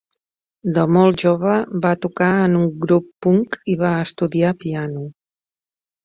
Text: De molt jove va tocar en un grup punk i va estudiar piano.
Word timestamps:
De 0.75 0.83
molt 0.93 1.23
jove 1.25 1.57
va 1.83 1.91
tocar 2.05 2.29
en 2.45 2.55
un 2.59 2.65
grup 2.85 3.11
punk 3.25 3.57
i 3.73 3.75
va 3.83 3.91
estudiar 4.07 4.55
piano. 4.65 5.05